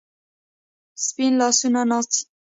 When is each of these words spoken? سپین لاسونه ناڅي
سپین 1.05 1.33
لاسونه 1.39 1.81
ناڅي 1.89 2.21